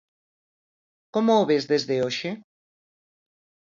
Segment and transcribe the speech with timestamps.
[1.13, 2.31] Como o ves desde hoxe?